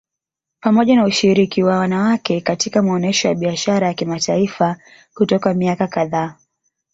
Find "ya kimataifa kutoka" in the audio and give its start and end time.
3.87-5.53